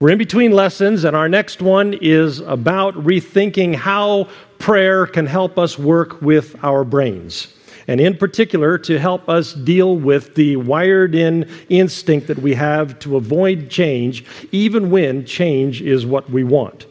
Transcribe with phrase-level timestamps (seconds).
[0.00, 4.28] We're in between lessons, and our next one is about rethinking how
[4.60, 7.52] prayer can help us work with our brains.
[7.88, 12.96] And in particular, to help us deal with the wired in instinct that we have
[13.00, 16.86] to avoid change, even when change is what we want.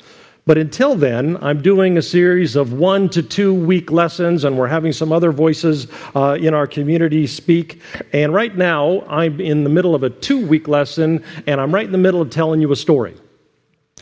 [0.47, 4.67] But until then, I'm doing a series of one to two week lessons, and we're
[4.67, 7.81] having some other voices uh, in our community speak.
[8.13, 11.85] And right now, I'm in the middle of a two week lesson, and I'm right
[11.85, 13.17] in the middle of telling you a story.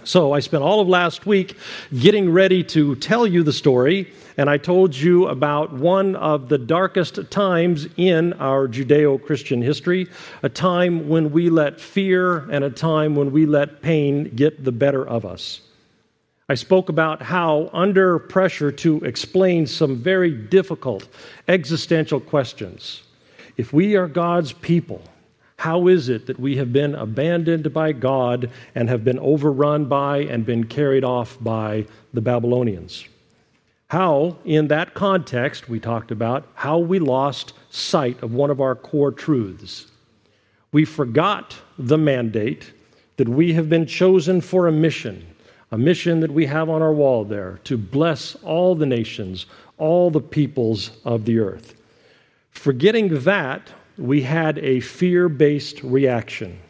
[0.04, 1.58] So I spent all of last week
[1.98, 6.59] getting ready to tell you the story, and I told you about one of the
[6.59, 10.09] darkest times in our Judeo Christian history,
[10.44, 14.72] a time when we let fear and a time when we let pain get the
[14.72, 15.62] better of us.
[16.48, 21.08] I spoke about how, under pressure to explain some very difficult
[21.48, 23.02] existential questions,
[23.58, 25.02] if we are God's people,
[25.58, 30.20] how is it that we have been abandoned by God and have been overrun by
[30.20, 33.05] and been carried off by the Babylonians?
[33.88, 38.75] How, in that context, we talked about how we lost sight of one of our
[38.75, 39.88] core truths.
[40.72, 42.72] We forgot the mandate
[43.17, 45.34] that we have been chosen for a mission
[45.76, 49.45] a mission that we have on our wall there to bless all the nations,
[49.78, 51.76] all the peoples of the earth.
[52.50, 56.62] Forgetting that, we had a fear based reaction.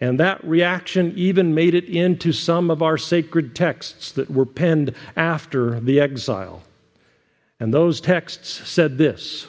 [0.00, 4.96] And that reaction even made it into some of our sacred texts that were penned
[5.14, 6.64] after the exile.
[7.60, 9.46] And those texts said this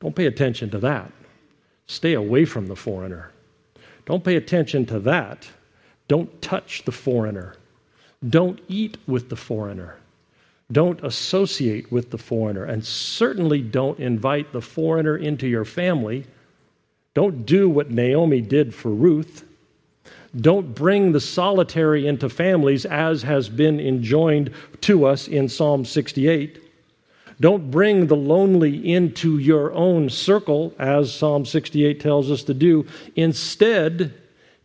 [0.00, 1.12] don't pay attention to that.
[1.86, 3.30] Stay away from the foreigner.
[4.06, 5.46] Don't pay attention to that.
[6.08, 7.56] Don't touch the foreigner.
[8.28, 9.96] Don't eat with the foreigner.
[10.70, 12.64] Don't associate with the foreigner.
[12.64, 16.26] And certainly don't invite the foreigner into your family.
[17.14, 19.44] Don't do what Naomi did for Ruth.
[20.38, 26.62] Don't bring the solitary into families as has been enjoined to us in Psalm 68.
[27.40, 32.86] Don't bring the lonely into your own circle, as Psalm 68 tells us to do.
[33.16, 34.12] Instead,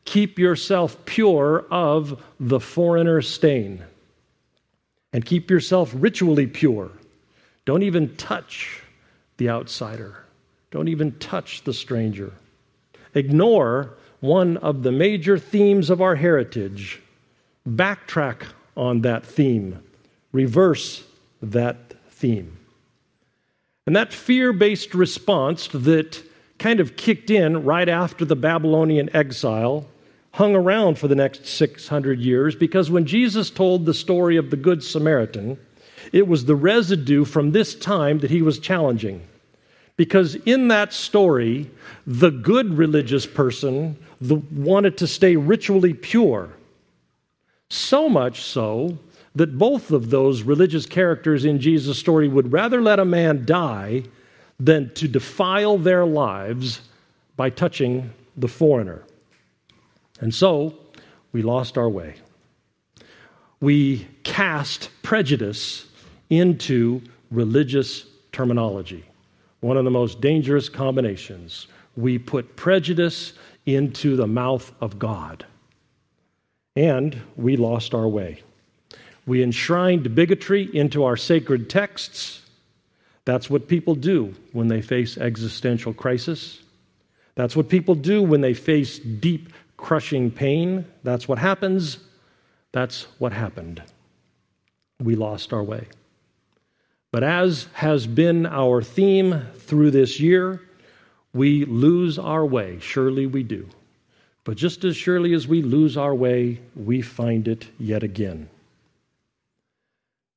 [0.05, 3.83] keep yourself pure of the foreigner stain.
[5.11, 6.91] And keep yourself ritually pure.
[7.65, 8.81] Don't even touch
[9.37, 10.23] the outsider.
[10.71, 12.33] Don't even touch the stranger.
[13.13, 17.01] Ignore one of the major themes of our heritage.
[17.67, 18.43] Backtrack
[18.75, 19.81] on that theme.
[20.31, 21.03] Reverse
[21.41, 22.57] that theme.
[23.87, 26.21] And that fear based response that
[26.59, 29.85] kind of kicked in right after the Babylonian exile
[30.35, 34.57] hung around for the next 600 years because when Jesus told the story of the
[34.57, 35.57] Good Samaritan,
[36.11, 39.21] it was the residue from this time that he was challenging.
[39.95, 41.71] Because in that story,
[42.05, 46.49] the good religious person the, wanted to stay ritually pure.
[47.69, 48.97] So much so
[49.35, 54.03] that both of those religious characters in Jesus' story would rather let a man die
[54.59, 56.81] than to defile their lives
[57.37, 59.01] by touching the foreigner.
[60.25, 60.73] And so
[61.33, 62.15] we lost our way.
[63.59, 65.85] We cast prejudice
[66.31, 69.05] into religious terminology.
[69.59, 71.67] One of the most dangerous combinations.
[71.95, 73.33] We put prejudice
[73.67, 75.45] into the mouth of God.
[76.75, 78.41] And we lost our way.
[79.27, 82.41] We enshrined bigotry into our sacred texts.
[83.25, 86.63] That's what people do when they face existential crisis.
[87.35, 89.51] That's what people do when they face deep
[89.85, 90.83] crushing pain.
[91.03, 91.99] That's what happens.
[92.71, 93.83] That's what happened.
[94.99, 95.85] We lost our way.
[97.11, 100.59] But as has been our theme through this year,
[101.33, 102.79] we lose our way.
[102.79, 103.69] Surely we do.
[104.43, 108.49] But just as surely as we lose our way, we find it yet again.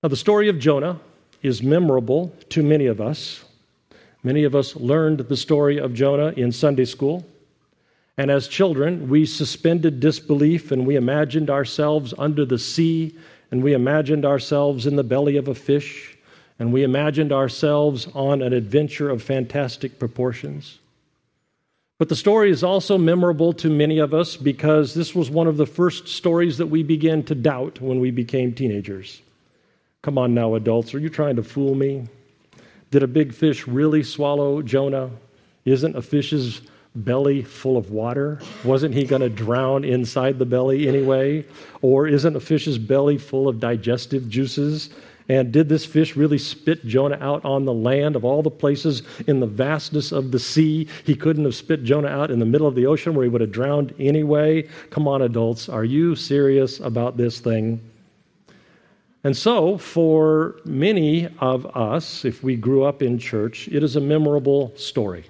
[0.02, 1.00] Now, the story of Jonah
[1.42, 3.46] is memorable to many of us.
[4.22, 7.24] Many of us learned the story of Jonah in Sunday school.
[8.18, 13.16] And as children, we suspended disbelief and we imagined ourselves under the sea,
[13.52, 16.18] and we imagined ourselves in the belly of a fish,
[16.58, 20.80] and we imagined ourselves on an adventure of fantastic proportions.
[21.98, 25.56] But the story is also memorable to many of us because this was one of
[25.56, 29.22] the first stories that we began to doubt when we became teenagers.
[30.02, 32.08] Come on now, adults, are you trying to fool me?
[32.90, 35.10] Did a big fish really swallow Jonah?
[35.64, 36.62] Isn't a fish's
[37.04, 38.40] belly full of water?
[38.64, 41.46] Wasn't he going to drown inside the belly anyway?
[41.82, 44.90] Or isn't a fish's belly full of digestive juices?
[45.28, 49.02] And did this fish really spit Jonah out on the land of all the places
[49.26, 50.88] in the vastness of the sea?
[51.04, 53.42] He couldn't have spit Jonah out in the middle of the ocean where he would
[53.42, 54.66] have drowned anyway.
[54.90, 57.80] Come on, adults, are you serious about this thing?
[59.22, 64.00] And so, for many of us, if we grew up in church, it is a
[64.00, 65.26] memorable story.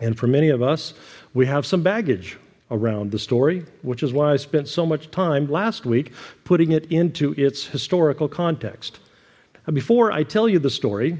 [0.00, 0.94] And for many of us,
[1.34, 2.38] we have some baggage
[2.70, 6.12] around the story, which is why I spent so much time last week
[6.44, 8.98] putting it into its historical context.
[9.66, 11.18] Now, before I tell you the story,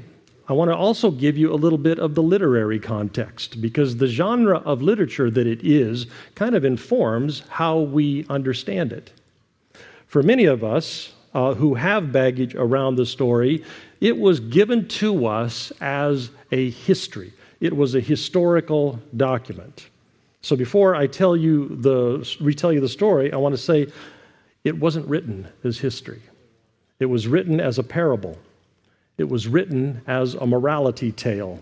[0.49, 4.07] I want to also give you a little bit of the literary context because the
[4.07, 9.11] genre of literature that it is kind of informs how we understand it.
[10.07, 13.63] For many of us uh, who have baggage around the story,
[13.99, 19.89] it was given to us as a history, it was a historical document.
[20.41, 23.87] So before I tell you the, retell you the story, I want to say
[24.63, 26.21] it wasn't written as history.
[26.99, 28.37] It was written as a parable.
[29.17, 31.59] It was written as a morality tale.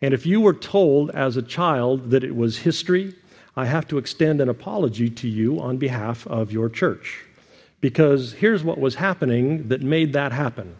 [0.00, 3.14] And if you were told as a child that it was history,
[3.56, 7.24] I have to extend an apology to you on behalf of your church.
[7.80, 10.76] Because here's what was happening that made that happen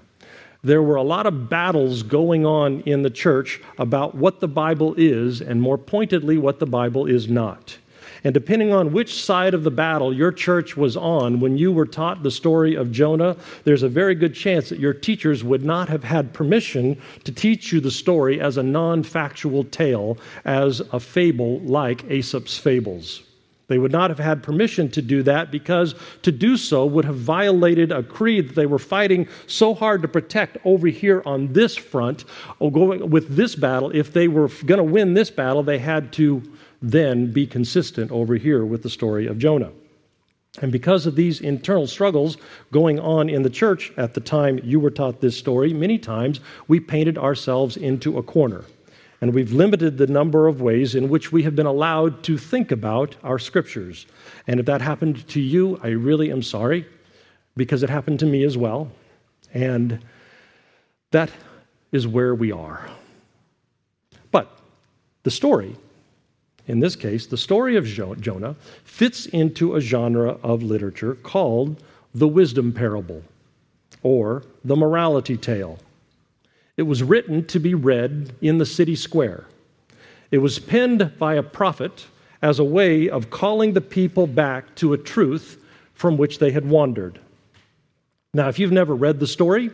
[0.65, 4.95] there were a lot of battles going on in the church about what the Bible
[4.97, 7.77] is, and more pointedly, what the Bible is not.
[8.25, 11.85] And depending on which side of the battle your church was on when you were
[11.85, 15.91] taught the story of Jonah, there's a very good chance that your teachers would not
[15.91, 20.17] have had permission to teach you the story as a non factual tale,
[20.47, 23.23] as a fable like Aesop's fables.
[23.67, 27.17] They would not have had permission to do that because to do so would have
[27.17, 31.75] violated a creed that they were fighting so hard to protect over here on this
[31.75, 32.25] front,
[32.59, 33.91] or going with this battle.
[33.95, 36.43] If they were going to win this battle, they had to
[36.83, 39.73] then be consistent over here with the story of Jonah.
[40.61, 42.37] And because of these internal struggles
[42.71, 46.41] going on in the church at the time you were taught this story, many times
[46.69, 48.65] we painted ourselves into a corner
[49.25, 52.71] and we've limited the number of ways in which we have been allowed to think
[52.71, 54.05] about our scriptures.
[54.47, 56.87] And if that happened to you, I really am sorry
[57.57, 58.91] because it happened to me as well.
[59.55, 60.05] And
[61.11, 61.31] that
[61.91, 62.87] is where we are.
[64.31, 64.59] But
[65.23, 65.75] the story,
[66.67, 71.83] in this case, the story of Jonah, fits into a genre of literature called
[72.15, 73.23] the wisdom parable
[74.03, 75.79] or the morality tale.
[76.77, 79.47] It was written to be read in the city square.
[80.31, 82.07] It was penned by a prophet
[82.43, 85.63] as a way of calling the people back to a truth
[85.95, 87.21] from which they had wandered.
[88.35, 89.71] Now, if you've never read the story,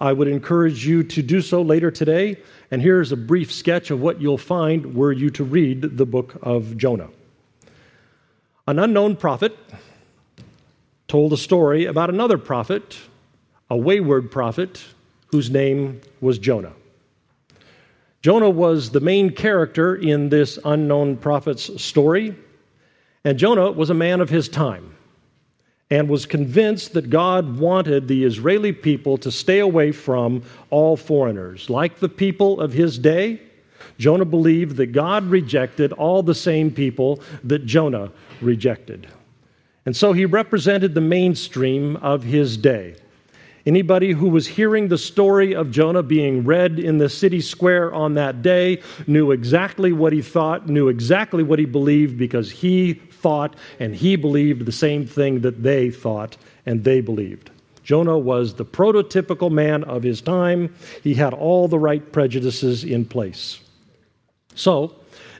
[0.00, 2.36] I would encourage you to do so later today.
[2.70, 6.38] And here's a brief sketch of what you'll find were you to read the book
[6.40, 7.10] of Jonah.
[8.68, 9.58] An unknown prophet
[11.08, 12.98] told a story about another prophet,
[13.68, 14.84] a wayward prophet,
[15.34, 16.74] whose name was Jonah.
[18.22, 22.36] Jonah was the main character in this unknown prophet's story,
[23.24, 24.94] and Jonah was a man of his time
[25.90, 31.68] and was convinced that God wanted the Israeli people to stay away from all foreigners.
[31.68, 33.42] Like the people of his day,
[33.98, 39.08] Jonah believed that God rejected all the same people that Jonah rejected.
[39.84, 42.94] And so he represented the mainstream of his day.
[43.66, 48.14] Anybody who was hearing the story of Jonah being read in the city square on
[48.14, 53.56] that day knew exactly what he thought, knew exactly what he believed because he thought
[53.80, 57.50] and he believed the same thing that they thought and they believed.
[57.82, 60.74] Jonah was the prototypical man of his time.
[61.02, 63.60] He had all the right prejudices in place.
[64.54, 64.94] So,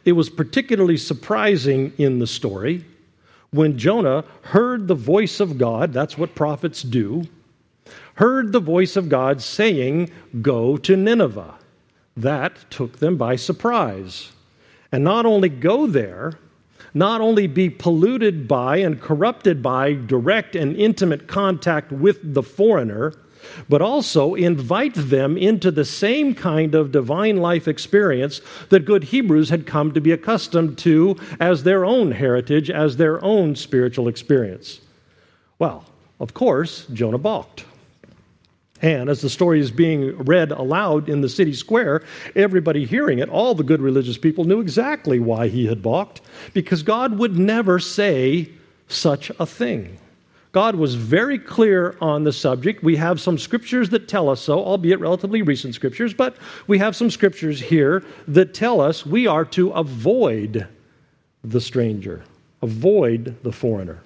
[0.06, 2.84] it was particularly surprising in the story
[3.54, 7.24] when Jonah heard the voice of God, that's what prophets do,
[8.14, 10.10] heard the voice of God saying,
[10.42, 11.54] Go to Nineveh.
[12.16, 14.32] That took them by surprise.
[14.92, 16.38] And not only go there,
[16.94, 23.14] not only be polluted by and corrupted by direct and intimate contact with the foreigner,
[23.68, 28.40] but also invite them into the same kind of divine life experience
[28.70, 33.22] that good Hebrews had come to be accustomed to as their own heritage, as their
[33.24, 34.80] own spiritual experience.
[35.58, 35.84] Well,
[36.20, 37.64] of course, Jonah balked.
[38.84, 42.02] And as the story is being read aloud in the city square,
[42.36, 46.20] everybody hearing it, all the good religious people knew exactly why he had balked,
[46.52, 48.50] because God would never say
[48.86, 49.96] such a thing.
[50.52, 52.82] God was very clear on the subject.
[52.82, 56.36] We have some scriptures that tell us so, albeit relatively recent scriptures, but
[56.66, 60.68] we have some scriptures here that tell us we are to avoid
[61.42, 62.22] the stranger,
[62.60, 64.03] avoid the foreigner.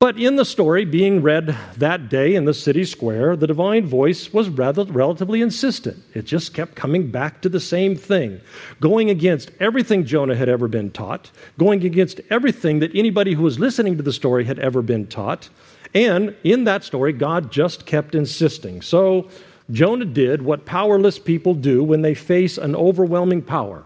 [0.00, 4.32] But in the story being read that day in the city square, the divine voice
[4.32, 6.04] was rather relatively insistent.
[6.14, 8.40] It just kept coming back to the same thing,
[8.80, 13.58] going against everything Jonah had ever been taught, going against everything that anybody who was
[13.58, 15.48] listening to the story had ever been taught.
[15.92, 18.82] And in that story, God just kept insisting.
[18.82, 19.28] So
[19.72, 23.84] Jonah did what powerless people do when they face an overwhelming power.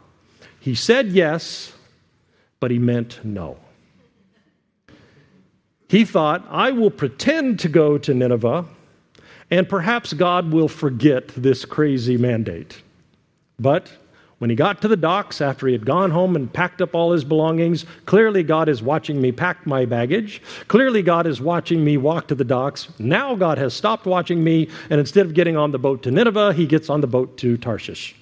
[0.61, 1.73] He said yes,
[2.61, 3.57] but he meant no.
[5.93, 8.65] He thought, I will pretend to go to Nineveh,
[9.51, 12.81] and perhaps God will forget this crazy mandate.
[13.61, 13.93] But
[14.39, 17.13] when he got to the docks after he had gone home and packed up all
[17.13, 20.41] his belongings, clearly God is watching me pack my baggage.
[20.67, 22.89] Clearly God is watching me walk to the docks.
[22.99, 26.55] Now God has stopped watching me, and instead of getting on the boat to Nineveh,
[26.55, 28.15] he gets on the boat to Tarshish.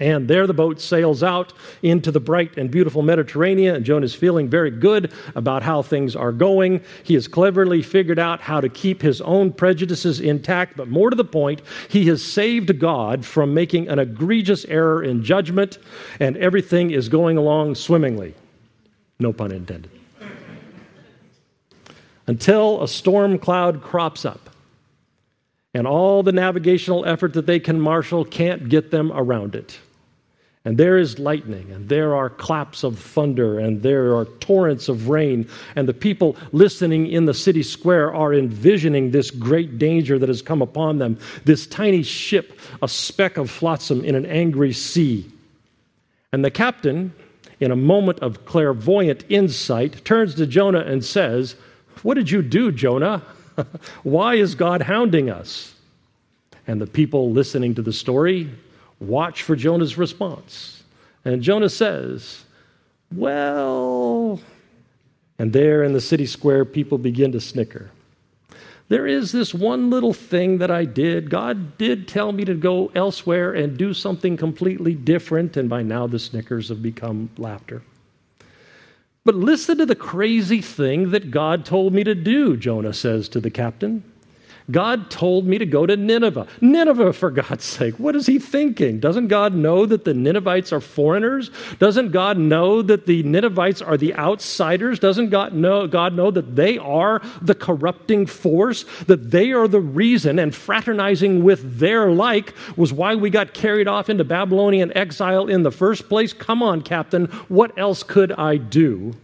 [0.00, 1.52] And there the boat sails out
[1.82, 6.16] into the bright and beautiful Mediterranean, and Jonah is feeling very good about how things
[6.16, 6.82] are going.
[7.04, 11.16] He has cleverly figured out how to keep his own prejudices intact, but more to
[11.16, 15.76] the point, he has saved God from making an egregious error in judgment,
[16.18, 18.34] and everything is going along swimmingly.
[19.18, 19.90] No pun intended.
[22.26, 24.48] Until a storm cloud crops up
[25.74, 29.78] and all the navigational effort that they can marshal can't get them around it.
[30.64, 35.08] And there is lightning, and there are claps of thunder, and there are torrents of
[35.08, 35.48] rain.
[35.74, 40.42] And the people listening in the city square are envisioning this great danger that has
[40.42, 45.30] come upon them this tiny ship, a speck of flotsam in an angry sea.
[46.30, 47.14] And the captain,
[47.58, 51.56] in a moment of clairvoyant insight, turns to Jonah and says,
[52.02, 53.22] What did you do, Jonah?
[54.02, 55.74] Why is God hounding us?
[56.66, 58.50] And the people listening to the story
[59.00, 60.82] Watch for Jonah's response.
[61.24, 62.44] And Jonah says,
[63.14, 64.40] Well,
[65.38, 67.90] and there in the city square, people begin to snicker.
[68.88, 71.30] There is this one little thing that I did.
[71.30, 76.08] God did tell me to go elsewhere and do something completely different, and by now
[76.08, 77.82] the snickers have become laughter.
[79.24, 83.40] But listen to the crazy thing that God told me to do, Jonah says to
[83.40, 84.02] the captain.
[84.70, 86.46] God told me to go to Nineveh.
[86.60, 87.98] Nineveh, for God's sake.
[87.98, 89.00] What is he thinking?
[89.00, 91.50] Doesn't God know that the Ninevites are foreigners?
[91.78, 94.98] Doesn't God know that the Ninevites are the outsiders?
[94.98, 98.84] Doesn't God know, God know that they are the corrupting force?
[99.06, 103.88] That they are the reason, and fraternizing with their like was why we got carried
[103.88, 106.32] off into Babylonian exile in the first place?
[106.32, 107.26] Come on, Captain.
[107.48, 109.14] What else could I do?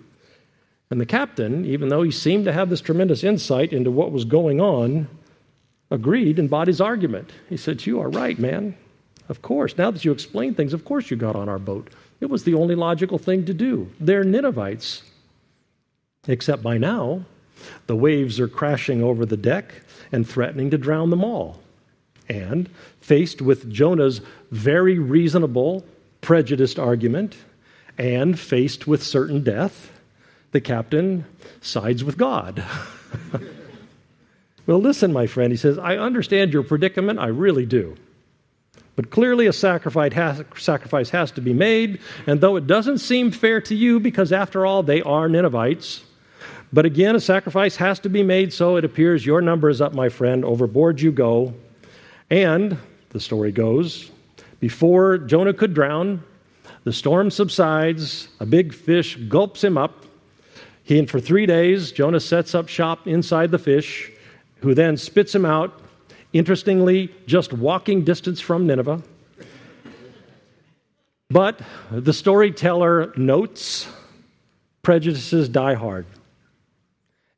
[0.91, 4.25] And the captain, even though he seemed to have this tremendous insight into what was
[4.25, 5.09] going on,
[5.90, 7.33] agreed and bought his argument.
[7.49, 8.76] He said, You are right, man.
[9.28, 9.76] Of course.
[9.76, 11.90] Now that you explain things, of course you got on our boat.
[12.21, 13.90] It was the only logical thing to do.
[14.00, 15.02] They're Ninevites.
[16.28, 17.25] Except by now,
[17.87, 21.61] the waves are crashing over the deck and threatening to drown them all.
[22.28, 22.69] And
[23.00, 25.85] faced with Jonah's very reasonable,
[26.21, 27.37] prejudiced argument,
[27.99, 29.93] and faced with certain death,
[30.52, 31.25] the captain
[31.61, 32.64] sides with God.
[34.66, 37.96] Well, listen, my friend, he says, I understand your predicament, I really do.
[38.96, 40.12] But clearly, a sacrifice
[41.11, 44.82] has, to be made, and though it doesn't seem fair to you, because after all,
[44.82, 46.02] they are Ninevites,
[46.73, 49.94] but again, a sacrifice has to be made, so it appears your number is up,
[49.94, 50.44] my friend.
[50.44, 51.54] Overboard you go.
[52.28, 52.78] And,
[53.11, 54.11] the story goes,
[54.58, 56.25] before Jonah could drown,
[56.85, 60.04] the storm subsides, a big fish gulps him up.
[60.82, 64.11] He, and for three days, Jonah sets up shop inside the fish
[64.61, 65.81] who then spits him out,
[66.33, 69.03] interestingly, just walking distance from Nineveh.
[71.29, 71.61] But
[71.91, 73.89] the storyteller notes
[74.83, 76.07] prejudices die hard.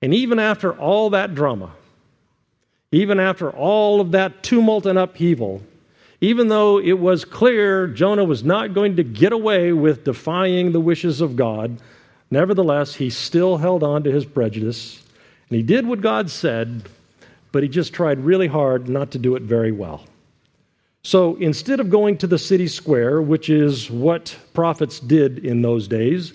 [0.02, 1.72] And even after all that drama,
[2.92, 5.62] even after all of that tumult and upheaval,
[6.20, 10.80] even though it was clear Jonah was not going to get away with defying the
[10.80, 11.80] wishes of God,
[12.30, 15.02] nevertheless, he still held on to his prejudice.
[15.48, 16.88] And he did what God said,
[17.52, 20.04] but he just tried really hard not to do it very well.
[21.02, 25.88] So instead of going to the city square, which is what prophets did in those
[25.88, 26.32] days,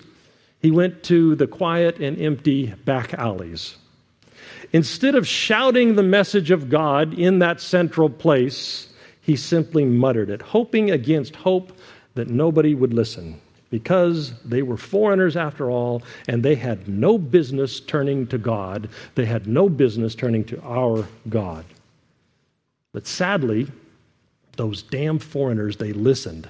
[0.60, 3.76] he went to the quiet and empty back alleys.
[4.72, 8.88] Instead of shouting the message of God in that central place,
[9.20, 11.72] he simply muttered it, hoping against hope
[12.14, 13.40] that nobody would listen
[13.74, 18.88] because they were foreigners after all, and they had no business turning to God.
[19.16, 21.64] They had no business turning to our God.
[22.92, 23.66] But sadly,
[24.56, 26.48] those damn foreigners, they listened.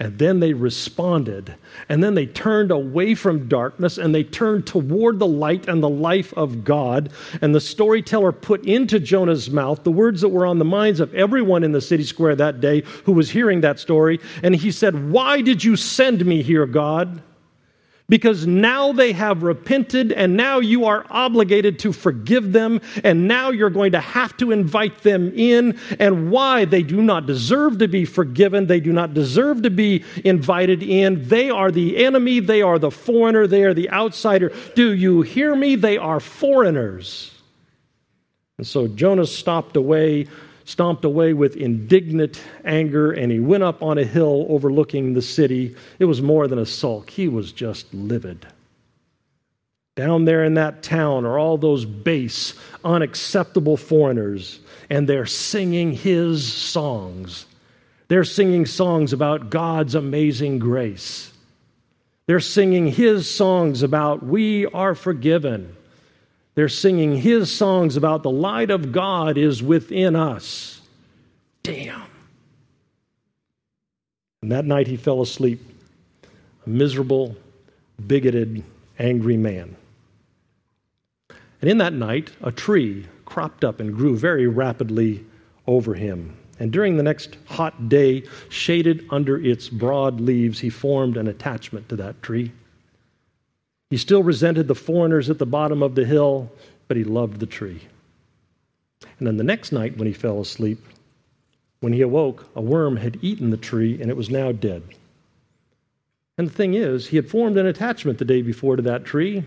[0.00, 1.56] And then they responded.
[1.88, 5.88] And then they turned away from darkness and they turned toward the light and the
[5.88, 7.10] life of God.
[7.42, 11.12] And the storyteller put into Jonah's mouth the words that were on the minds of
[11.14, 14.20] everyone in the city square that day who was hearing that story.
[14.42, 17.20] And he said, Why did you send me here, God?
[18.08, 23.50] Because now they have repented and now you are obligated to forgive them and now
[23.50, 25.78] you're going to have to invite them in.
[25.98, 26.64] And why?
[26.64, 28.66] They do not deserve to be forgiven.
[28.66, 31.28] They do not deserve to be invited in.
[31.28, 32.40] They are the enemy.
[32.40, 33.46] They are the foreigner.
[33.46, 34.52] They are the outsider.
[34.74, 35.76] Do you hear me?
[35.76, 37.34] They are foreigners.
[38.56, 40.26] And so jonah stopped away
[40.68, 45.74] stomped away with indignant anger, and he went up on a hill overlooking the city.
[45.98, 48.46] It was more than a sulk, he was just livid.
[49.96, 52.52] Down there in that town are all those base,
[52.84, 54.60] unacceptable foreigners,
[54.90, 57.46] and they're singing his songs.
[58.08, 61.32] They're singing songs about God's amazing grace.
[62.26, 65.77] They're singing his songs about we are forgiven.
[66.58, 70.80] They're singing his songs about the light of God is within us.
[71.62, 72.02] Damn.
[74.42, 75.60] And that night he fell asleep,
[76.66, 77.36] a miserable,
[78.04, 78.64] bigoted,
[78.98, 79.76] angry man.
[81.60, 85.24] And in that night, a tree cropped up and grew very rapidly
[85.68, 86.36] over him.
[86.58, 91.88] And during the next hot day, shaded under its broad leaves, he formed an attachment
[91.90, 92.50] to that tree.
[93.90, 96.50] He still resented the foreigners at the bottom of the hill,
[96.86, 97.82] but he loved the tree.
[99.18, 100.84] And then the next night, when he fell asleep,
[101.80, 104.82] when he awoke, a worm had eaten the tree and it was now dead.
[106.36, 109.44] And the thing is, he had formed an attachment the day before to that tree,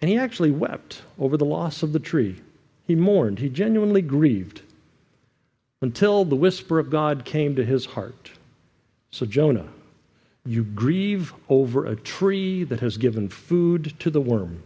[0.00, 2.40] and he actually wept over the loss of the tree.
[2.86, 4.62] He mourned, he genuinely grieved
[5.80, 8.30] until the whisper of God came to his heart.
[9.10, 9.68] So Jonah
[10.46, 14.62] you grieve over a tree that has given food to the worm,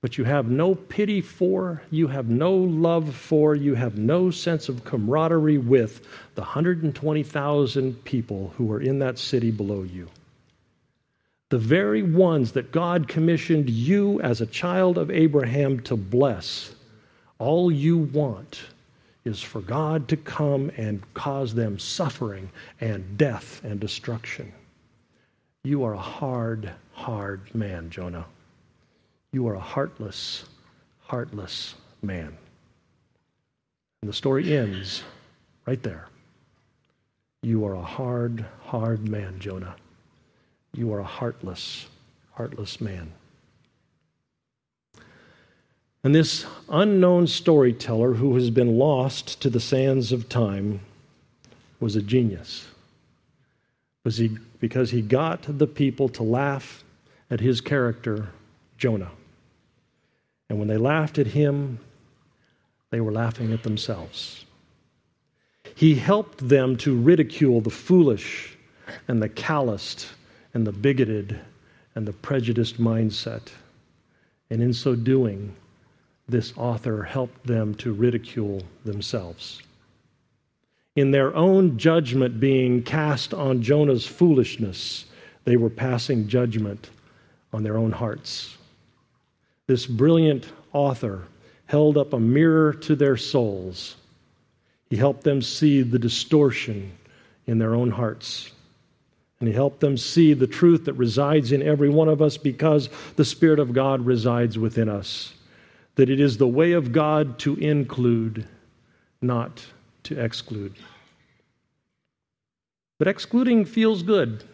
[0.00, 4.68] but you have no pity for, you have no love for, you have no sense
[4.68, 10.08] of camaraderie with the 120,000 people who are in that city below you.
[11.48, 16.72] The very ones that God commissioned you as a child of Abraham to bless,
[17.38, 18.60] all you want
[19.24, 24.52] is for God to come and cause them suffering and death and destruction.
[25.62, 28.24] You are a hard, hard man, Jonah.
[29.32, 30.44] You are a heartless,
[31.02, 32.36] heartless man.
[34.02, 35.02] And the story ends
[35.66, 36.08] right there.
[37.42, 39.76] You are a hard, hard man, Jonah.
[40.72, 41.86] You are a heartless,
[42.32, 43.12] heartless man.
[46.02, 50.80] And this unknown storyteller who has been lost to the sands of time
[51.78, 52.69] was a genius.
[54.04, 56.84] Was he because he got the people to laugh
[57.30, 58.28] at his character,
[58.78, 59.10] Jonah.
[60.48, 61.78] And when they laughed at him,
[62.90, 64.44] they were laughing at themselves.
[65.74, 68.56] He helped them to ridicule the foolish
[69.06, 70.08] and the calloused
[70.52, 71.38] and the bigoted
[71.94, 73.48] and the prejudiced mindset.
[74.50, 75.54] And in so doing,
[76.28, 79.62] this author helped them to ridicule themselves
[80.96, 85.06] in their own judgment being cast on Jonah's foolishness,
[85.44, 86.90] they were passing judgment
[87.52, 88.56] on their own hearts.
[89.66, 91.24] This brilliant author
[91.66, 93.96] held up a mirror to their souls.
[94.88, 96.92] He helped them see the distortion
[97.46, 98.50] in their own hearts.
[99.38, 102.90] And he helped them see the truth that resides in every one of us because
[103.16, 105.32] the Spirit of God resides within us.
[105.94, 108.46] That it is the way of God to include,
[109.22, 109.64] not
[110.04, 110.74] to exclude.
[112.98, 114.44] But excluding feels good.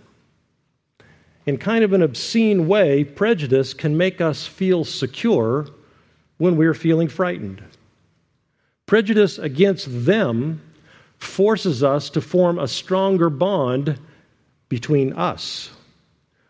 [1.46, 5.66] In kind of an obscene way, prejudice can make us feel secure
[6.38, 7.62] when we're feeling frightened.
[8.87, 10.61] Prejudice against them
[11.18, 13.98] forces us to form a stronger bond
[14.68, 15.70] between us.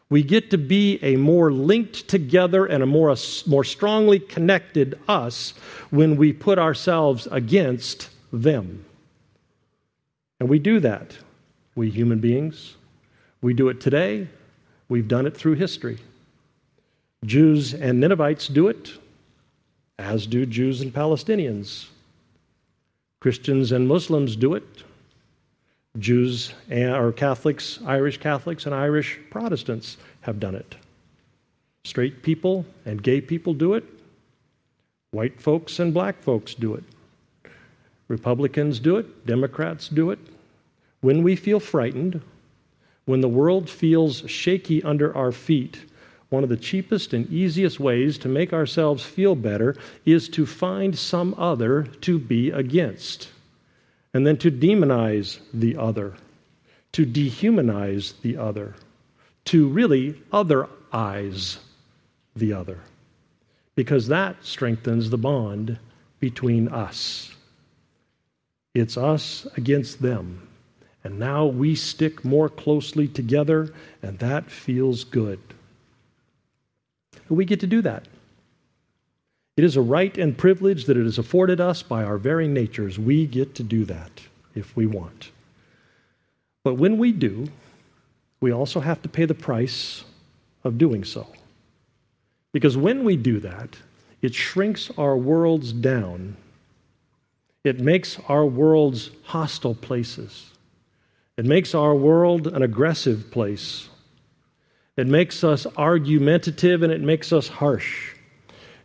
[0.09, 4.99] We get to be a more linked together and a more, a more strongly connected
[5.09, 5.53] us
[5.91, 8.11] when we put ourselves against
[8.43, 8.85] them.
[10.41, 11.17] And we do that,
[11.75, 12.77] we human beings.
[13.43, 14.29] We do it today,
[14.89, 15.99] we've done it through history.
[17.25, 18.93] Jews and Ninevites do it,
[19.99, 21.87] as do Jews and Palestinians.
[23.21, 24.85] Christians and Muslims do it.
[25.99, 30.77] Jews or Catholics, Irish Catholics, and Irish Protestants have done it.
[31.85, 33.85] Straight people and gay people do it.
[35.13, 36.85] White folks and black folks do it.
[38.09, 40.19] Republicans do it, Democrats do it.
[41.01, 42.21] When we feel frightened,
[43.07, 45.85] When the world feels shaky under our feet,
[46.29, 50.99] one of the cheapest and easiest ways to make ourselves feel better is to find
[50.99, 53.29] some other to be against,
[54.13, 56.15] and then to demonize the other,
[56.93, 58.75] to dehumanize the other,
[59.45, 61.59] to really otherize
[62.35, 62.81] the other,
[63.77, 65.79] because that strengthens the bond
[66.19, 67.36] between us.
[68.77, 70.47] It's us against them.
[71.03, 75.41] And now we stick more closely together, and that feels good.
[77.31, 78.07] We get to do that.
[79.57, 82.99] It is a right and privilege that it is afforded us by our very natures.
[82.99, 84.11] We get to do that
[84.55, 85.31] if we want.
[86.63, 87.49] But when we do,
[88.43, 90.05] we also have to pay the price
[90.65, 91.27] of doing so.
[92.53, 93.79] Because when we do that,
[94.21, 96.37] it shrinks our worlds down.
[97.67, 100.51] It makes our worlds hostile places.
[101.37, 103.89] It makes our world an aggressive place
[104.97, 108.15] it makes us argumentative and it makes us harsh.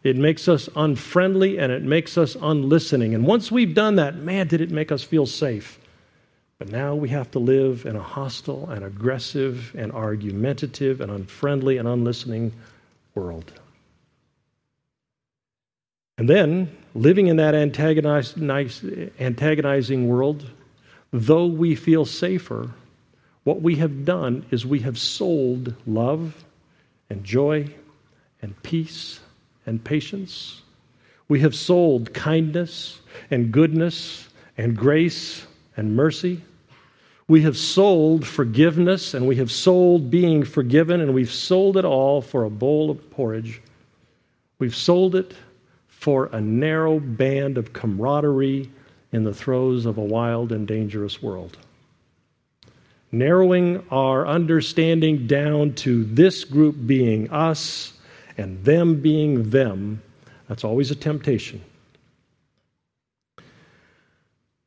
[0.04, 3.15] It makes us unfriendly and it makes us unlistening.
[3.15, 5.80] And once we've done that, man, did it make us feel safe.
[6.60, 11.78] But now we have to live in a hostile and aggressive and argumentative and unfriendly
[11.78, 12.52] and unlistening
[13.15, 13.54] world.
[16.22, 20.46] And then, living in that antagonizing world,
[21.10, 22.70] though we feel safer,
[23.44, 26.46] what we have done is we have sold love
[27.10, 27.74] and joy
[28.40, 29.20] and peace
[29.66, 30.62] and patience.
[31.28, 34.30] We have sold kindness and goodness
[34.60, 36.44] and grace and mercy.
[37.28, 42.22] We have sold forgiveness and we have sold being forgiven and we've sold it all
[42.22, 43.60] for a bowl of porridge.
[44.60, 45.34] We've sold it
[46.02, 48.70] for a narrow band of camaraderie
[49.14, 51.58] in the throes of a wild and dangerous world
[53.12, 57.94] narrowing our understanding down to this group being us
[58.38, 60.02] and them being them,
[60.48, 61.62] that's always a temptation.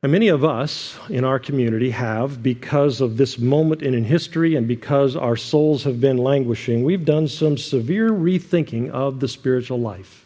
[0.03, 4.67] And many of us in our community have, because of this moment in history and
[4.67, 10.24] because our souls have been languishing, we've done some severe rethinking of the spiritual life.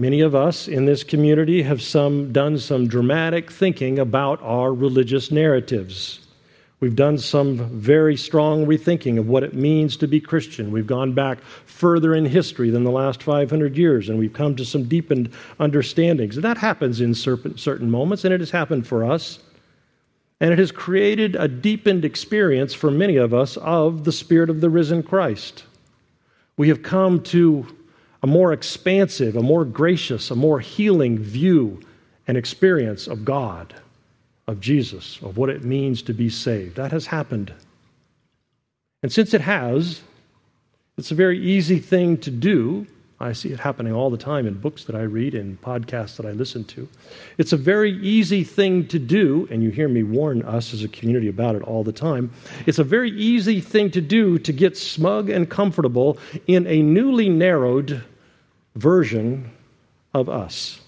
[0.00, 5.30] Many of us in this community have some, done some dramatic thinking about our religious
[5.30, 6.20] narratives.
[6.80, 10.72] We've done some very strong rethinking of what it means to be Christian.
[10.72, 14.64] We've gone back further in history than the last 500 years, and we've come to
[14.64, 16.36] some deepened understandings.
[16.36, 19.38] That happens in certain moments, and it has happened for us.
[20.40, 24.62] And it has created a deepened experience for many of us of the Spirit of
[24.62, 25.64] the risen Christ.
[26.56, 27.66] We have come to
[28.22, 31.80] a more expansive, a more gracious, a more healing view
[32.26, 33.74] and experience of God
[34.46, 36.76] of Jesus, of what it means to be saved.
[36.76, 37.52] That has happened.
[39.02, 40.02] And since it has,
[40.98, 42.86] it's a very easy thing to do.
[43.20, 46.26] I see it happening all the time in books that I read and podcasts that
[46.26, 46.88] I listen to.
[47.38, 50.88] It's a very easy thing to do, and you hear me warn us as a
[50.88, 52.32] community about it all the time.
[52.66, 57.28] It's a very easy thing to do to get smug and comfortable in a newly
[57.28, 58.02] narrowed
[58.74, 59.50] version
[60.14, 60.80] of us.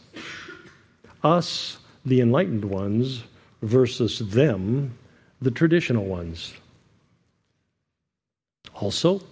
[1.23, 3.25] Us, the enlightened ones,
[3.63, 4.97] versus them,
[5.41, 6.55] the traditional ones.
[8.75, 9.23] Also,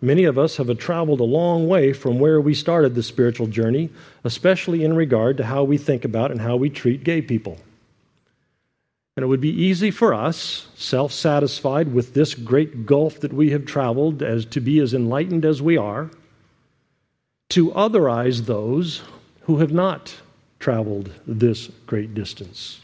[0.00, 3.88] many of us have traveled a long way from where we started the spiritual journey,
[4.24, 7.58] especially in regard to how we think about and how we treat gay people.
[9.16, 13.50] And it would be easy for us, self satisfied with this great gulf that we
[13.50, 16.10] have traveled, as to be as enlightened as we are,
[17.50, 19.02] to otherize those
[19.42, 20.16] who have not
[20.58, 22.80] traveled this great distance.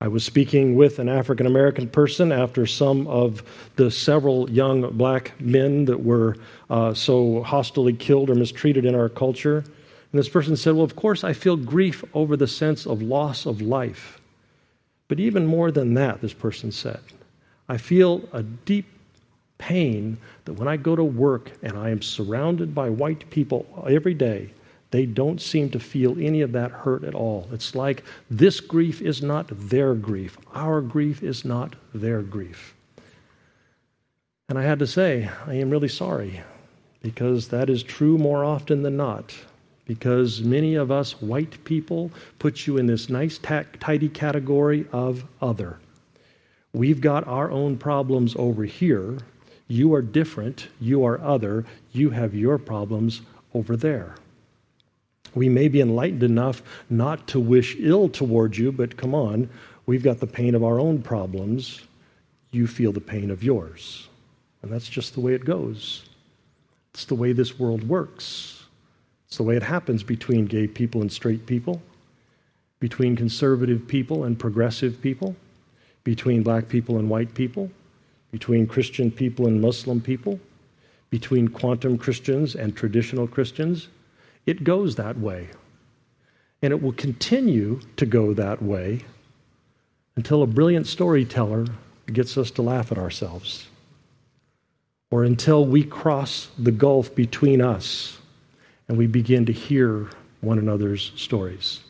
[0.00, 3.42] I was speaking with an African American person after some of
[3.76, 6.36] the several young black men that were
[6.68, 9.58] uh, so hostily killed or mistreated in our culture.
[9.58, 13.46] And this person said, Well, of course, I feel grief over the sense of loss
[13.46, 14.20] of life.
[15.06, 17.00] But even more than that, this person said,
[17.68, 18.86] I feel a deep
[19.62, 24.12] pain that when I go to work and I am surrounded by white people every
[24.12, 24.50] day,
[24.90, 27.48] they don't seem to feel any of that hurt at all.
[27.52, 30.36] It's like this grief is not their grief.
[30.52, 32.74] Our grief is not their grief.
[34.48, 36.42] And I had to say, I am really sorry
[37.00, 39.32] because that is true more often than not.
[39.86, 45.78] Because many of us white people put you in this nice, tidy category of other.
[46.72, 49.18] We've got our own problems over here.
[49.68, 50.68] You are different.
[50.80, 51.64] You are other.
[51.92, 53.22] You have your problems
[53.54, 54.14] over there.
[55.34, 59.48] We may be enlightened enough not to wish ill towards you, but come on,
[59.86, 61.82] we've got the pain of our own problems
[62.50, 64.08] you feel the pain of yours.
[64.60, 66.08] And that's just the way it goes.
[66.92, 68.64] It's the way this world works.
[69.26, 71.80] It's the way it happens between gay people and straight people,
[72.78, 75.34] between conservative people and progressive people,
[76.04, 77.70] between black people and white people,
[78.32, 80.40] between Christian people and Muslim people,
[81.10, 83.88] between quantum Christians and traditional Christians.
[84.46, 85.50] It goes that way.
[86.62, 89.04] And it will continue to go that way
[90.16, 91.66] until a brilliant storyteller
[92.12, 93.68] gets us to laugh at ourselves,
[95.10, 98.18] or until we cross the gulf between us
[98.88, 100.08] and we begin to hear
[100.40, 101.80] one another's stories,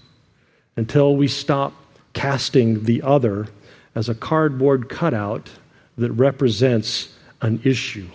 [0.77, 1.73] until we stop
[2.13, 3.49] casting the other
[3.95, 5.51] as a cardboard cutout
[5.99, 7.09] that represents
[7.41, 8.09] an issue.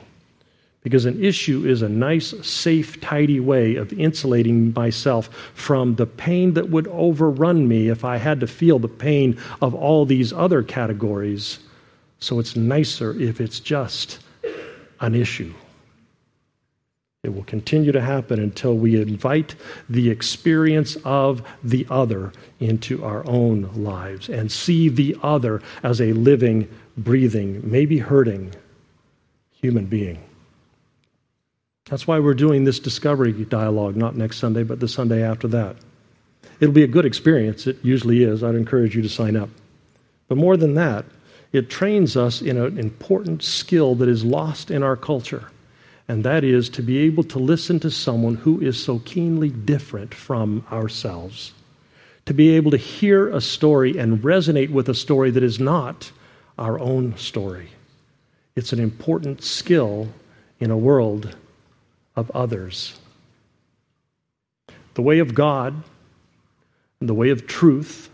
[0.83, 6.53] Because an issue is a nice, safe, tidy way of insulating myself from the pain
[6.53, 10.63] that would overrun me if I had to feel the pain of all these other
[10.63, 11.59] categories.
[12.19, 14.19] So it's nicer if it's just
[15.01, 15.53] an issue.
[17.27, 19.55] It will continue to happen until we invite
[19.89, 26.13] the experience of the other into our own lives and see the other as a
[26.13, 28.53] living, breathing, maybe hurting
[29.51, 30.23] human being.
[31.89, 35.75] That's why we're doing this discovery dialogue, not next Sunday, but the Sunday after that.
[36.61, 37.67] It'll be a good experience.
[37.67, 38.41] It usually is.
[38.41, 39.49] I'd encourage you to sign up.
[40.29, 41.03] But more than that,
[41.51, 45.51] it trains us in an important skill that is lost in our culture,
[46.07, 50.13] and that is to be able to listen to someone who is so keenly different
[50.13, 51.53] from ourselves.
[52.25, 56.11] To be able to hear a story and resonate with a story that is not
[56.57, 57.69] our own story.
[58.55, 60.07] It's an important skill
[60.59, 61.35] in a world
[62.15, 62.97] of others.
[64.95, 65.83] The way of God,
[66.99, 68.09] and the way of truth,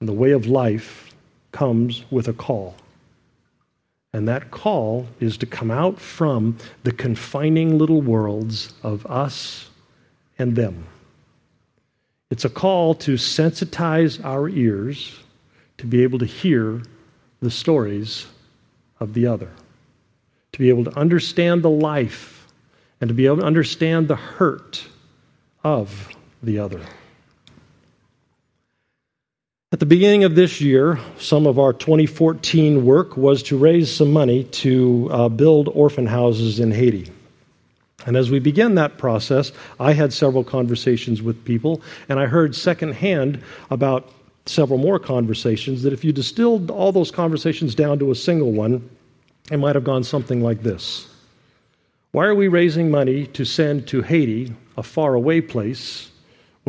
[0.00, 1.14] and the way of life
[1.52, 2.74] comes with a call.
[4.12, 9.70] And that call is to come out from the confining little worlds of us
[10.38, 10.86] and them.
[12.30, 15.18] It's a call to sensitize our ears
[15.78, 16.82] to be able to hear
[17.40, 18.26] the stories
[18.98, 19.50] of the other,
[20.52, 22.46] to be able to understand the life
[23.00, 24.86] and to be able to understand the hurt
[25.64, 26.08] of
[26.42, 26.80] the other.
[29.72, 34.12] At the beginning of this year, some of our 2014 work was to raise some
[34.12, 37.08] money to uh, build orphan houses in Haiti.
[38.04, 42.56] And as we began that process, I had several conversations with people, and I heard
[42.56, 44.10] secondhand about
[44.44, 48.90] several more conversations that if you distilled all those conversations down to a single one,
[49.52, 51.06] it might have gone something like this
[52.10, 56.09] why are we raising money to send to Haiti, a faraway place,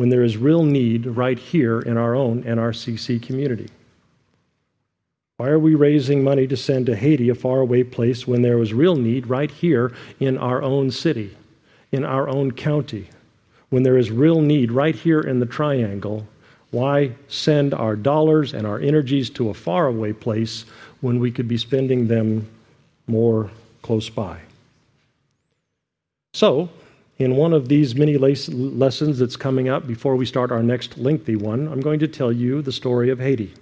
[0.02, 3.68] when there is real need right here in our own NRCC community?
[5.36, 8.74] Why are we raising money to send to Haiti, a faraway place, when there was
[8.74, 11.36] real need right here in our own city,
[11.92, 13.10] in our own county?
[13.70, 16.26] When there is real need right here in the triangle,
[16.72, 20.64] why send our dollars and our energies to a faraway place
[21.00, 22.48] when we could be spending them
[23.06, 24.40] more close by?
[26.34, 26.70] So,
[27.22, 31.36] in one of these many lessons that's coming up before we start our next lengthy
[31.36, 33.54] one, I'm going to tell you the story of Haiti.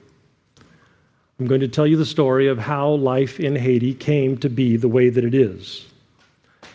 [1.39, 4.77] I'm going to tell you the story of how life in Haiti came to be
[4.77, 5.87] the way that it is.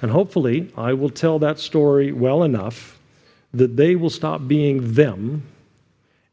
[0.02, 3.00] And hopefully, I will tell that story well enough
[3.54, 5.43] that they will stop being them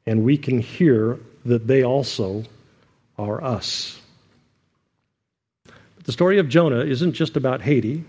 [0.07, 2.45] and we can hear that they also
[3.19, 4.01] are us.
[5.65, 8.05] But the story of Jonah isn't just about Haiti.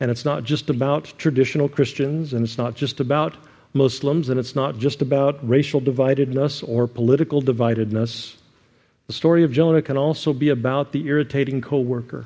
[0.00, 3.36] And it's not just about traditional Christians, and it's not just about
[3.74, 8.36] Muslims, and it's not just about racial dividedness or political dividedness.
[9.08, 12.24] The story of Jonah can also be about the irritating coworker.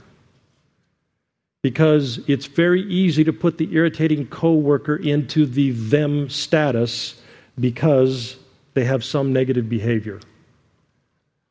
[1.63, 7.15] Because it's very easy to put the irritating coworker into the them status
[7.59, 8.37] because
[8.75, 10.21] they have some negative behavior.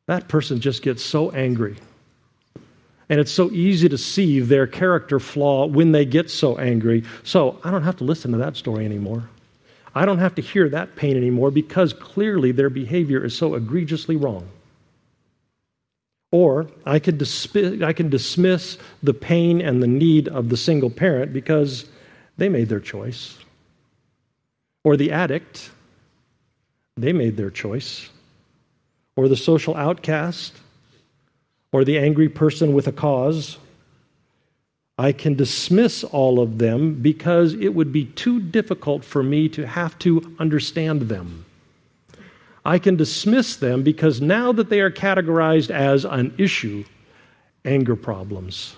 [0.07, 1.77] That person just gets so angry
[3.11, 7.03] and it's so easy to see their character flaw when they get so angry.
[7.23, 9.29] So I don't have to listen to that story anymore.
[9.93, 14.15] I don't have to hear that pain anymore because clearly their behavior is so egregiously
[14.15, 14.47] wrong.
[16.31, 20.89] Or I can, dismiss, I can dismiss the pain and the need of the single
[20.89, 21.83] parent because
[22.37, 23.37] they made their choice.
[24.85, 25.69] Or the addict,
[26.95, 28.09] they made their choice.
[29.17, 30.53] Or the social outcast,
[31.71, 33.57] or the angry person with a cause.
[34.97, 39.65] I can dismiss all of them because it would be too difficult for me to
[39.65, 41.45] have to understand them.
[42.63, 46.83] I can dismiss them because now that they are categorized as an issue,
[47.65, 48.75] anger problems,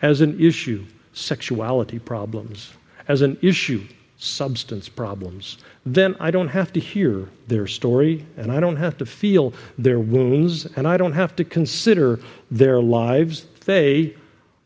[0.00, 2.72] as an issue, sexuality problems,
[3.06, 3.86] as an issue,
[4.22, 9.06] substance problems, then I don't have to hear their story, and I don't have to
[9.06, 13.46] feel their wounds, and I don't have to consider their lives.
[13.64, 14.14] They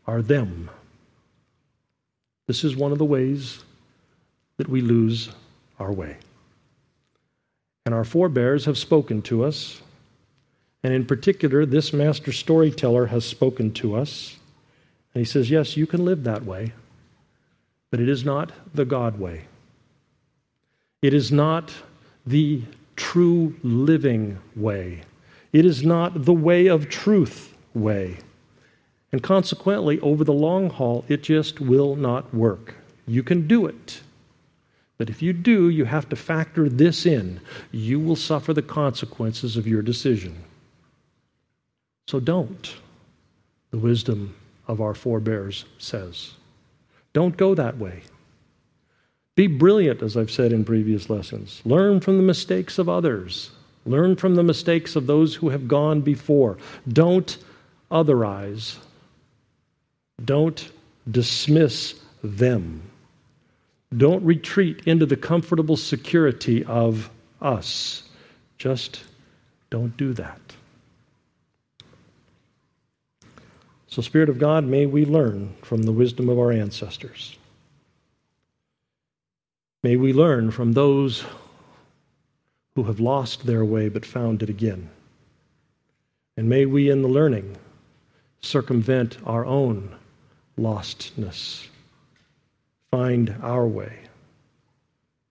[0.05, 0.69] are them.
[2.47, 3.63] This is one of the ways
[4.57, 5.29] that we lose
[5.79, 6.17] our way.
[7.85, 9.81] And our forebears have spoken to us.
[10.83, 14.37] And in particular, this master storyteller has spoken to us.
[15.13, 16.73] And he says, Yes, you can live that way,
[17.89, 19.45] but it is not the God way.
[21.01, 21.73] It is not
[22.25, 22.63] the
[22.95, 25.01] true living way.
[25.53, 28.17] It is not the way of truth way.
[29.11, 32.75] And consequently, over the long haul, it just will not work.
[33.07, 34.01] You can do it.
[34.97, 37.39] But if you do, you have to factor this in.
[37.71, 40.43] You will suffer the consequences of your decision.
[42.07, 42.75] So don't,
[43.71, 44.35] the wisdom
[44.67, 46.33] of our forebears says.
[47.17, 48.03] Don't go that way.
[49.33, 51.63] Be brilliant, as I've said in previous lessons.
[51.65, 53.49] Learn from the mistakes of others.
[53.87, 56.59] Learn from the mistakes of those who have gone before.
[56.87, 57.35] Don't
[57.89, 58.77] otherize
[60.23, 60.71] don't
[61.09, 62.83] dismiss them.
[63.95, 67.09] Don't retreat into the comfortable security of
[67.41, 68.03] us.
[68.59, 69.01] Just
[69.71, 70.39] don't do that.
[73.87, 77.37] So, Spirit of God, may we learn from the wisdom of our ancestors.
[79.83, 81.23] May we learn from those
[82.75, 84.89] who have lost their way but found it again.
[86.35, 87.57] And may we, in the learning,
[88.41, 89.95] circumvent our own
[90.59, 91.67] lostness.
[92.91, 93.99] Find our way.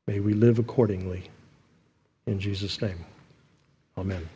[0.07, 1.31] May we live accordingly.
[2.27, 3.05] In Jesus' name,
[3.97, 4.29] amen.